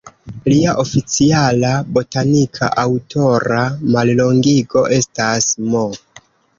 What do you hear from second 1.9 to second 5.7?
botanika aŭtora mallongigo estas